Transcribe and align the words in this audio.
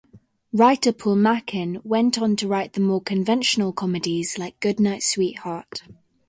Writer 0.51 0.91
Paul 0.93 1.17
Makin 1.17 1.79
went 1.83 2.19
on 2.19 2.35
to 2.37 2.47
write 2.47 2.73
the 2.73 2.79
more 2.79 3.03
conventional 3.03 3.71
comedies 3.71 4.35
like 4.39 4.59
"Goodnight 4.59 5.03
Sweetheart". 5.03 5.83